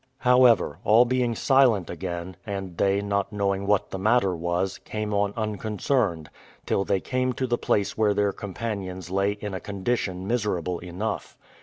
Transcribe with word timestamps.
However, 0.17 0.79
all 0.83 1.05
being 1.05 1.35
silent 1.35 1.87
again, 1.87 2.35
and 2.43 2.75
they 2.77 3.01
not 3.03 3.31
knowing 3.31 3.67
what 3.67 3.91
the 3.91 3.99
matter 3.99 4.35
was, 4.35 4.79
came 4.79 5.13
on 5.13 5.31
unconcerned, 5.37 6.31
till 6.65 6.83
they 6.83 6.99
came 6.99 7.33
to 7.33 7.45
the 7.45 7.59
place 7.59 7.99
where 7.99 8.15
their 8.15 8.33
companions 8.33 9.11
lay 9.11 9.33
in 9.33 9.53
a 9.53 9.59
condition 9.59 10.25
miserable 10.25 10.79
enough. 10.79 11.37